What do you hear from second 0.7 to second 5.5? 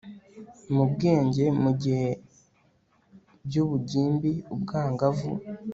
mu bwenge mu gihe by'ubugimbi ubwangavu